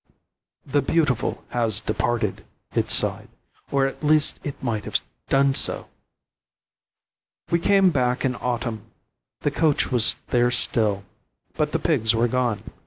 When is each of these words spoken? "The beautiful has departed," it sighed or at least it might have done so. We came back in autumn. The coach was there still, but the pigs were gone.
"The 0.65 0.81
beautiful 0.81 1.43
has 1.49 1.79
departed," 1.79 2.43
it 2.73 2.89
sighed 2.89 3.27
or 3.69 3.85
at 3.85 4.03
least 4.03 4.39
it 4.43 4.63
might 4.63 4.85
have 4.85 4.99
done 5.29 5.53
so. 5.53 5.89
We 7.51 7.59
came 7.59 7.91
back 7.91 8.25
in 8.25 8.33
autumn. 8.37 8.81
The 9.41 9.51
coach 9.51 9.91
was 9.91 10.15
there 10.29 10.49
still, 10.49 11.03
but 11.53 11.71
the 11.71 11.77
pigs 11.77 12.15
were 12.15 12.27
gone. 12.27 12.63